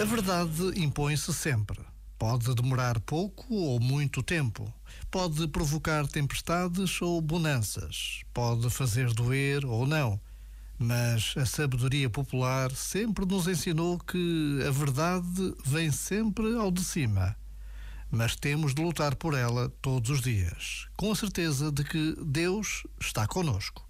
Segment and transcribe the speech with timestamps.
[0.00, 1.78] A verdade impõe-se sempre.
[2.18, 4.72] Pode demorar pouco ou muito tempo.
[5.10, 8.22] Pode provocar tempestades ou bonanças.
[8.32, 10.20] Pode fazer doer ou não.
[10.78, 17.36] Mas a sabedoria popular sempre nos ensinou que a verdade vem sempre ao de cima.
[18.10, 22.86] Mas temos de lutar por ela todos os dias, com a certeza de que Deus
[22.98, 23.89] está conosco.